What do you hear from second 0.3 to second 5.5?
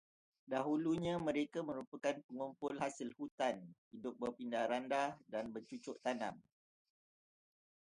Dahulunya mereka merupakan pengumpul hasil hutan, hidup berpindah-randah, dan